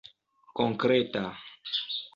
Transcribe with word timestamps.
konkreta 0.57 1.25